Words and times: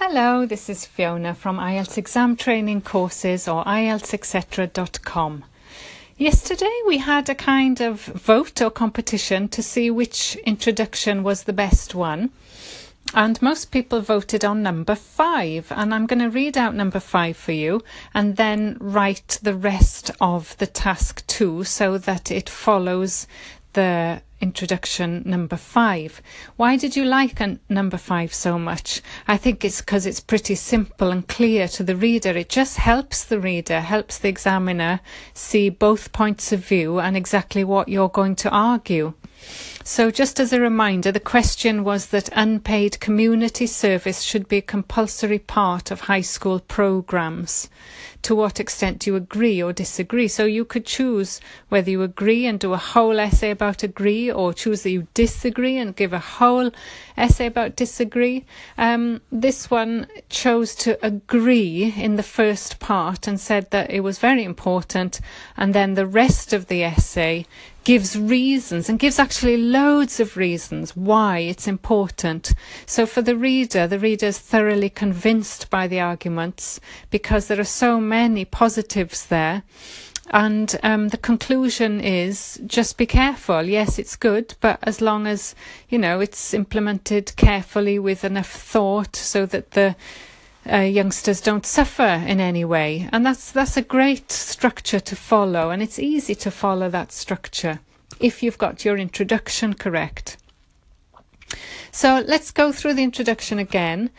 Hello, 0.00 0.46
this 0.46 0.70
is 0.70 0.86
Fiona 0.86 1.34
from 1.34 1.58
IELTS 1.58 1.98
exam 1.98 2.36
training 2.36 2.82
courses 2.82 3.48
or 3.48 3.64
IELTSETC.com. 3.64 5.44
Yesterday 6.16 6.80
we 6.86 6.98
had 6.98 7.28
a 7.28 7.34
kind 7.34 7.80
of 7.80 8.04
vote 8.04 8.62
or 8.62 8.70
competition 8.70 9.48
to 9.48 9.60
see 9.60 9.90
which 9.90 10.36
introduction 10.46 11.24
was 11.24 11.42
the 11.42 11.52
best 11.52 11.96
one. 11.96 12.30
And 13.12 13.42
most 13.42 13.72
people 13.72 14.00
voted 14.00 14.44
on 14.44 14.62
number 14.62 14.94
five. 14.94 15.66
And 15.72 15.92
I'm 15.92 16.06
going 16.06 16.20
to 16.20 16.30
read 16.30 16.56
out 16.56 16.76
number 16.76 17.00
five 17.00 17.36
for 17.36 17.50
you 17.50 17.82
and 18.14 18.36
then 18.36 18.76
write 18.78 19.40
the 19.42 19.54
rest 19.54 20.12
of 20.20 20.56
the 20.58 20.68
task 20.68 21.26
two 21.26 21.64
so 21.64 21.98
that 21.98 22.30
it 22.30 22.48
follows 22.48 23.26
the 23.72 24.22
introduction 24.40 25.22
number 25.24 25.56
five. 25.56 26.22
Why 26.56 26.76
did 26.76 26.96
you 26.96 27.04
like 27.04 27.40
number 27.68 27.96
five 27.96 28.32
so 28.32 28.58
much? 28.58 29.02
I 29.26 29.36
think 29.36 29.64
it's 29.64 29.80
because 29.80 30.06
it's 30.06 30.20
pretty 30.20 30.54
simple 30.54 31.10
and 31.10 31.26
clear 31.26 31.68
to 31.68 31.82
the 31.82 31.96
reader. 31.96 32.30
It 32.30 32.48
just 32.48 32.76
helps 32.76 33.24
the 33.24 33.40
reader, 33.40 33.80
helps 33.80 34.18
the 34.18 34.28
examiner 34.28 35.00
see 35.34 35.70
both 35.70 36.12
points 36.12 36.52
of 36.52 36.60
view 36.60 36.98
and 36.98 37.16
exactly 37.16 37.64
what 37.64 37.88
you're 37.88 38.08
going 38.08 38.36
to 38.36 38.50
argue. 38.50 39.14
So, 39.84 40.10
just 40.10 40.38
as 40.38 40.52
a 40.52 40.60
reminder, 40.60 41.10
the 41.10 41.18
question 41.18 41.82
was 41.82 42.08
that 42.08 42.28
unpaid 42.32 43.00
community 43.00 43.66
service 43.66 44.20
should 44.20 44.46
be 44.46 44.58
a 44.58 44.62
compulsory 44.62 45.38
part 45.38 45.90
of 45.90 46.02
high 46.02 46.20
school 46.20 46.60
programmes. 46.60 47.70
To 48.22 48.34
what 48.34 48.60
extent 48.60 48.98
do 48.98 49.10
you 49.10 49.16
agree 49.16 49.62
or 49.62 49.72
disagree? 49.72 50.28
So, 50.28 50.44
you 50.44 50.66
could 50.66 50.84
choose 50.84 51.40
whether 51.70 51.90
you 51.90 52.02
agree 52.02 52.44
and 52.44 52.60
do 52.60 52.74
a 52.74 52.76
whole 52.76 53.18
essay 53.18 53.50
about 53.50 53.82
agree, 53.82 54.30
or 54.30 54.52
choose 54.52 54.82
that 54.82 54.90
you 54.90 55.06
disagree 55.14 55.78
and 55.78 55.96
give 55.96 56.12
a 56.12 56.18
whole 56.18 56.70
essay 57.16 57.46
about 57.46 57.74
disagree. 57.74 58.44
Um, 58.76 59.22
this 59.32 59.70
one 59.70 60.06
chose 60.28 60.74
to 60.76 60.98
agree 61.04 61.94
in 61.96 62.16
the 62.16 62.22
first 62.22 62.78
part 62.78 63.26
and 63.26 63.40
said 63.40 63.70
that 63.70 63.90
it 63.90 64.00
was 64.00 64.18
very 64.18 64.44
important, 64.44 65.20
and 65.56 65.74
then 65.74 65.94
the 65.94 66.06
rest 66.06 66.52
of 66.52 66.66
the 66.66 66.82
essay 66.82 67.46
gives 67.88 68.18
reasons 68.18 68.90
and 68.90 68.98
gives 68.98 69.18
actually 69.18 69.56
loads 69.56 70.20
of 70.20 70.36
reasons 70.36 70.94
why 70.94 71.38
it's 71.38 71.66
important. 71.66 72.52
So 72.84 73.06
for 73.06 73.22
the 73.22 73.34
reader, 73.34 73.86
the 73.86 73.98
reader 73.98 74.26
is 74.26 74.38
thoroughly 74.38 74.90
convinced 74.90 75.70
by 75.70 75.88
the 75.88 75.98
arguments 75.98 76.80
because 77.08 77.46
there 77.46 77.58
are 77.58 77.64
so 77.64 77.98
many 77.98 78.44
positives 78.44 79.24
there. 79.24 79.62
And 80.28 80.78
um, 80.82 81.08
the 81.08 81.16
conclusion 81.16 81.98
is 82.02 82.60
just 82.66 82.98
be 82.98 83.06
careful. 83.06 83.62
Yes, 83.62 83.98
it's 83.98 84.16
good, 84.16 84.54
but 84.60 84.78
as 84.82 85.00
long 85.00 85.26
as, 85.26 85.54
you 85.88 85.96
know, 85.98 86.20
it's 86.20 86.52
implemented 86.52 87.34
carefully 87.36 87.98
with 87.98 88.22
enough 88.22 88.50
thought 88.50 89.16
so 89.16 89.46
that 89.46 89.70
the 89.70 89.96
uh, 90.72 90.78
youngsters 90.78 91.40
don't 91.40 91.66
suffer 91.66 92.24
in 92.26 92.40
any 92.40 92.64
way. 92.64 93.08
And 93.12 93.24
that's 93.24 93.52
that's 93.52 93.76
a 93.76 93.82
great 93.82 94.30
structure 94.30 95.00
to 95.00 95.16
follow, 95.16 95.70
and 95.70 95.82
it's 95.82 95.98
easy 95.98 96.34
to 96.36 96.50
follow 96.50 96.88
that 96.90 97.12
structure 97.12 97.80
if 98.20 98.42
you've 98.42 98.58
got 98.58 98.84
your 98.84 98.98
introduction 98.98 99.74
correct. 99.74 100.36
So 101.90 102.22
let's 102.26 102.50
go 102.50 102.72
through 102.72 102.94
the 102.94 103.04
introduction 103.04 103.58
again. 103.58 104.10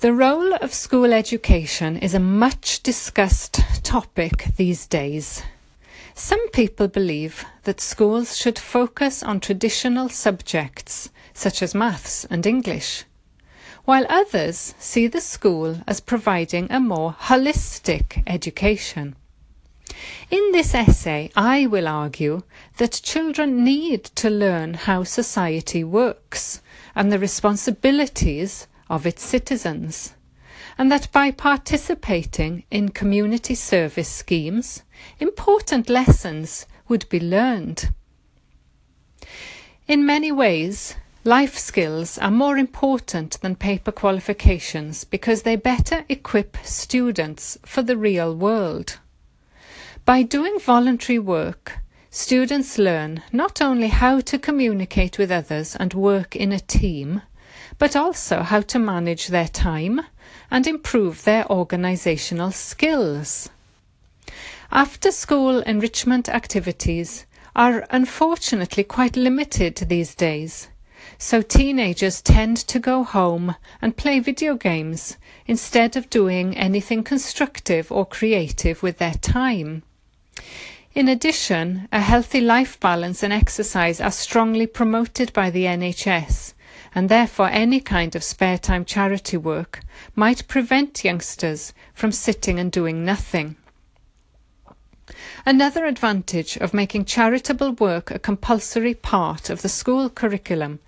The 0.00 0.12
role 0.12 0.54
of 0.54 0.74
school 0.74 1.12
education 1.12 1.96
is 1.96 2.14
a 2.14 2.20
much 2.20 2.82
discussed 2.82 3.60
topic 3.82 4.46
these 4.56 4.86
days. 4.86 5.42
Some 6.14 6.50
people 6.50 6.88
believe 6.88 7.44
that 7.62 7.80
schools 7.80 8.36
should 8.36 8.58
focus 8.58 9.22
on 9.22 9.40
traditional 9.40 10.08
subjects 10.08 11.10
such 11.32 11.62
as 11.62 11.74
maths 11.74 12.24
and 12.26 12.46
English 12.46 13.04
while 13.84 14.06
others 14.08 14.74
see 14.78 15.06
the 15.06 15.20
school 15.20 15.80
as 15.86 16.00
providing 16.00 16.66
a 16.70 16.80
more 16.80 17.14
holistic 17.20 18.22
education. 18.26 19.14
In 20.30 20.52
this 20.52 20.74
essay, 20.74 21.30
I 21.36 21.66
will 21.66 21.86
argue 21.86 22.42
that 22.78 23.00
children 23.02 23.62
need 23.62 24.04
to 24.16 24.30
learn 24.30 24.74
how 24.74 25.04
society 25.04 25.84
works 25.84 26.62
and 26.94 27.12
the 27.12 27.18
responsibilities 27.18 28.66
of 28.88 29.06
its 29.06 29.22
citizens, 29.22 30.14
and 30.78 30.90
that 30.90 31.12
by 31.12 31.30
participating 31.30 32.64
in 32.70 32.88
community 32.88 33.54
service 33.54 34.08
schemes, 34.08 34.82
important 35.20 35.88
lessons 35.88 36.66
would 36.88 37.08
be 37.08 37.20
learned. 37.20 37.90
In 39.86 40.06
many 40.06 40.32
ways, 40.32 40.96
Life 41.26 41.56
skills 41.56 42.18
are 42.18 42.30
more 42.30 42.58
important 42.58 43.40
than 43.40 43.56
paper 43.56 43.90
qualifications 43.90 45.04
because 45.04 45.40
they 45.40 45.56
better 45.56 46.04
equip 46.06 46.58
students 46.62 47.56
for 47.64 47.80
the 47.80 47.96
real 47.96 48.36
world. 48.36 48.98
By 50.04 50.20
doing 50.22 50.58
voluntary 50.58 51.18
work, 51.18 51.78
students 52.10 52.76
learn 52.76 53.22
not 53.32 53.62
only 53.62 53.88
how 53.88 54.20
to 54.20 54.38
communicate 54.38 55.16
with 55.16 55.30
others 55.30 55.74
and 55.74 55.94
work 55.94 56.36
in 56.36 56.52
a 56.52 56.60
team, 56.60 57.22
but 57.78 57.96
also 57.96 58.42
how 58.42 58.60
to 58.60 58.78
manage 58.78 59.28
their 59.28 59.48
time 59.48 60.02
and 60.50 60.66
improve 60.66 61.24
their 61.24 61.44
organisational 61.44 62.52
skills. 62.52 63.48
After 64.70 65.10
school 65.10 65.60
enrichment 65.60 66.28
activities 66.28 67.24
are 67.56 67.86
unfortunately 67.88 68.84
quite 68.84 69.16
limited 69.16 69.76
these 69.76 70.14
days 70.14 70.68
so 71.18 71.42
teenagers 71.42 72.20
tend 72.20 72.56
to 72.56 72.78
go 72.78 73.04
home 73.04 73.56
and 73.80 73.96
play 73.96 74.20
video 74.20 74.54
games 74.54 75.16
instead 75.46 75.96
of 75.96 76.10
doing 76.10 76.56
anything 76.56 77.02
constructive 77.02 77.90
or 77.90 78.06
creative 78.06 78.82
with 78.82 78.98
their 78.98 79.14
time. 79.14 79.82
In 80.94 81.08
addition, 81.08 81.88
a 81.90 82.00
healthy 82.00 82.40
life 82.40 82.78
balance 82.78 83.22
and 83.22 83.32
exercise 83.32 84.00
are 84.00 84.12
strongly 84.12 84.66
promoted 84.66 85.32
by 85.32 85.50
the 85.50 85.64
NHS, 85.64 86.54
and 86.94 87.08
therefore 87.08 87.48
any 87.48 87.80
kind 87.80 88.14
of 88.14 88.22
spare 88.22 88.58
time 88.58 88.84
charity 88.84 89.36
work 89.36 89.80
might 90.14 90.46
prevent 90.46 91.04
youngsters 91.04 91.72
from 91.94 92.12
sitting 92.12 92.60
and 92.60 92.70
doing 92.70 93.04
nothing. 93.04 93.56
Another 95.44 95.84
advantage 95.84 96.56
of 96.56 96.72
making 96.72 97.04
charitable 97.04 97.72
work 97.72 98.10
a 98.10 98.18
compulsory 98.18 98.94
part 98.94 99.50
of 99.50 99.60
the 99.60 99.68
school 99.68 100.08
curriculum 100.08 100.80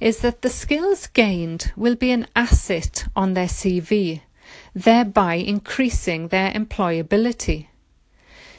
is 0.00 0.20
that 0.20 0.40
the 0.40 0.48
skills 0.48 1.06
gained 1.08 1.72
will 1.76 1.94
be 1.94 2.10
an 2.10 2.26
asset 2.34 3.04
on 3.14 3.34
their 3.34 3.46
CV, 3.46 4.22
thereby 4.74 5.34
increasing 5.34 6.28
their 6.28 6.50
employability. 6.52 7.66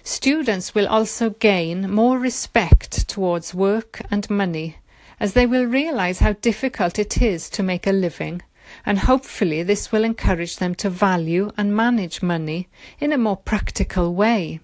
Students 0.03 0.75
will 0.75 0.87
also 0.87 1.31
gain 1.31 1.89
more 1.89 2.19
respect 2.19 3.07
towards 3.07 3.53
work 3.53 4.01
and 4.11 4.29
money, 4.29 4.77
as 5.19 5.33
they 5.33 5.45
will 5.45 5.65
realise 5.65 6.19
how 6.19 6.33
difficult 6.33 6.99
it 6.99 7.21
is 7.21 7.49
to 7.49 7.63
make 7.63 7.87
a 7.87 7.91
living, 7.91 8.41
and 8.85 8.99
hopefully 8.99 9.63
this 9.63 9.91
will 9.91 10.03
encourage 10.03 10.57
them 10.57 10.75
to 10.75 10.89
value 10.89 11.51
and 11.57 11.75
manage 11.75 12.21
money 12.21 12.69
in 12.99 13.11
a 13.11 13.17
more 13.17 13.37
practical 13.37 14.13
way. 14.13 14.59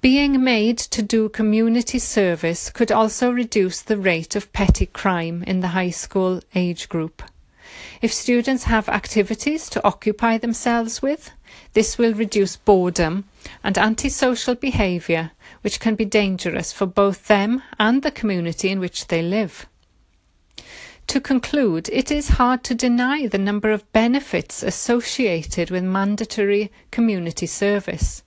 Being 0.00 0.42
made 0.42 0.78
to 0.78 1.02
do 1.02 1.28
community 1.28 1.98
service 1.98 2.70
could 2.70 2.92
also 2.92 3.30
reduce 3.30 3.82
the 3.82 3.96
rate 3.96 4.36
of 4.36 4.52
petty 4.52 4.86
crime 4.86 5.42
in 5.44 5.60
the 5.60 5.68
high 5.68 5.90
school 5.90 6.40
age 6.54 6.88
group. 6.88 7.22
If 8.00 8.12
students 8.12 8.64
have 8.64 8.88
activities 8.88 9.68
to 9.70 9.84
occupy 9.84 10.38
themselves 10.38 11.02
with, 11.02 11.32
this 11.72 11.98
will 11.98 12.14
reduce 12.14 12.56
boredom 12.56 13.24
and 13.64 13.76
antisocial 13.76 14.54
behaviour, 14.54 15.32
which 15.62 15.80
can 15.80 15.94
be 15.96 16.04
dangerous 16.04 16.72
for 16.72 16.86
both 16.86 17.26
them 17.26 17.62
and 17.78 18.02
the 18.02 18.10
community 18.10 18.68
in 18.70 18.80
which 18.80 19.08
they 19.08 19.22
live. 19.22 19.66
To 21.08 21.20
conclude, 21.20 21.88
it 21.90 22.10
is 22.10 22.36
hard 22.36 22.62
to 22.64 22.74
deny 22.74 23.26
the 23.26 23.38
number 23.38 23.70
of 23.70 23.90
benefits 23.92 24.62
associated 24.62 25.70
with 25.70 25.82
mandatory 25.82 26.70
community 26.90 27.46
service. 27.46 28.22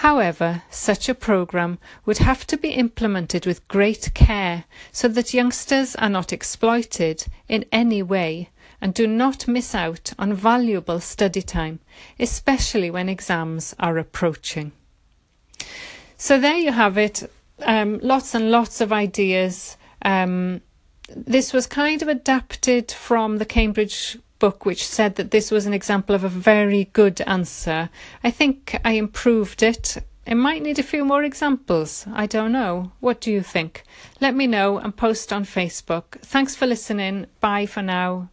However, 0.00 0.62
such 0.68 1.08
a 1.08 1.14
programme 1.14 1.78
would 2.04 2.18
have 2.18 2.46
to 2.48 2.58
be 2.58 2.72
implemented 2.72 3.46
with 3.46 3.66
great 3.66 4.12
care 4.12 4.64
so 4.92 5.08
that 5.08 5.32
youngsters 5.32 5.96
are 5.96 6.10
not 6.10 6.34
exploited 6.34 7.24
in 7.48 7.64
any 7.72 8.02
way 8.02 8.50
and 8.78 8.92
do 8.92 9.06
not 9.06 9.48
miss 9.48 9.74
out 9.74 10.12
on 10.18 10.34
valuable 10.34 11.00
study 11.00 11.40
time, 11.40 11.80
especially 12.20 12.90
when 12.90 13.08
exams 13.08 13.74
are 13.78 13.96
approaching. 13.96 14.72
So 16.18 16.38
there 16.38 16.58
you 16.58 16.72
have 16.72 16.98
it. 16.98 17.30
Um, 17.62 17.98
lots 18.02 18.34
and 18.34 18.50
lots 18.50 18.82
of 18.82 18.92
ideas. 18.92 19.78
Um, 20.02 20.60
this 21.08 21.54
was 21.54 21.66
kind 21.66 22.02
of 22.02 22.08
adapted 22.08 22.92
from 22.92 23.38
the 23.38 23.46
Cambridge 23.46 24.18
book 24.38 24.64
which 24.64 24.86
said 24.86 25.16
that 25.16 25.30
this 25.30 25.50
was 25.50 25.66
an 25.66 25.74
example 25.74 26.14
of 26.14 26.24
a 26.24 26.28
very 26.28 26.84
good 26.92 27.20
answer. 27.22 27.90
I 28.22 28.30
think 28.30 28.78
I 28.84 28.92
improved 28.92 29.62
it. 29.62 29.96
It 30.26 30.34
might 30.34 30.62
need 30.62 30.78
a 30.78 30.82
few 30.82 31.04
more 31.04 31.22
examples. 31.22 32.06
I 32.12 32.26
don't 32.26 32.52
know. 32.52 32.92
What 33.00 33.20
do 33.20 33.30
you 33.30 33.42
think? 33.42 33.84
Let 34.20 34.34
me 34.34 34.46
know 34.46 34.78
and 34.78 34.96
post 34.96 35.32
on 35.32 35.44
Facebook. 35.44 36.20
Thanks 36.20 36.56
for 36.56 36.66
listening. 36.66 37.26
Bye 37.40 37.66
for 37.66 37.82
now. 37.82 38.28